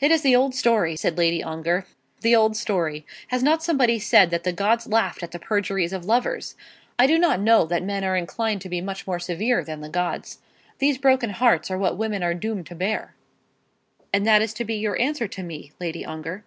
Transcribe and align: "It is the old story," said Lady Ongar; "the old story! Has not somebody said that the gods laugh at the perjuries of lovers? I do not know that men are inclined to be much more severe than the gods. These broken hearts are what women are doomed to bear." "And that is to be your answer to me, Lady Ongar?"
"It 0.00 0.10
is 0.10 0.20
the 0.20 0.36
old 0.36 0.54
story," 0.54 0.96
said 0.96 1.16
Lady 1.16 1.42
Ongar; 1.42 1.86
"the 2.20 2.36
old 2.36 2.58
story! 2.58 3.06
Has 3.28 3.42
not 3.42 3.62
somebody 3.62 3.98
said 3.98 4.28
that 4.28 4.44
the 4.44 4.52
gods 4.52 4.86
laugh 4.86 5.22
at 5.22 5.30
the 5.30 5.38
perjuries 5.38 5.94
of 5.94 6.04
lovers? 6.04 6.56
I 6.98 7.06
do 7.06 7.18
not 7.18 7.40
know 7.40 7.64
that 7.64 7.82
men 7.82 8.04
are 8.04 8.16
inclined 8.16 8.60
to 8.60 8.68
be 8.68 8.82
much 8.82 9.06
more 9.06 9.18
severe 9.18 9.64
than 9.64 9.80
the 9.80 9.88
gods. 9.88 10.40
These 10.78 10.98
broken 10.98 11.30
hearts 11.30 11.70
are 11.70 11.78
what 11.78 11.96
women 11.96 12.22
are 12.22 12.34
doomed 12.34 12.66
to 12.66 12.74
bear." 12.74 13.14
"And 14.12 14.26
that 14.26 14.42
is 14.42 14.52
to 14.52 14.64
be 14.66 14.74
your 14.74 15.00
answer 15.00 15.26
to 15.26 15.42
me, 15.42 15.72
Lady 15.80 16.04
Ongar?" 16.04 16.44